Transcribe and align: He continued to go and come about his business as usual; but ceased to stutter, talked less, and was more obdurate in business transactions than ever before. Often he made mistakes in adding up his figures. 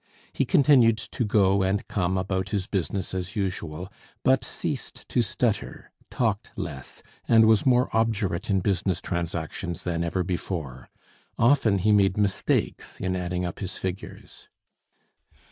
He 0.33 0.45
continued 0.45 0.97
to 0.97 1.23
go 1.23 1.61
and 1.61 1.87
come 1.87 2.17
about 2.17 2.49
his 2.49 2.65
business 2.65 3.13
as 3.13 3.35
usual; 3.35 3.93
but 4.23 4.43
ceased 4.43 5.07
to 5.09 5.21
stutter, 5.21 5.91
talked 6.09 6.49
less, 6.55 7.03
and 7.27 7.45
was 7.45 7.67
more 7.67 7.87
obdurate 7.95 8.49
in 8.49 8.61
business 8.61 8.99
transactions 8.99 9.83
than 9.83 10.03
ever 10.03 10.23
before. 10.23 10.89
Often 11.37 11.77
he 11.85 11.91
made 11.91 12.17
mistakes 12.17 12.99
in 12.99 13.15
adding 13.15 13.45
up 13.45 13.59
his 13.59 13.77
figures. 13.77 14.49